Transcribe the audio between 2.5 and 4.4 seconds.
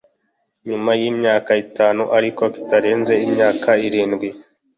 kitarenze imyaka irindwi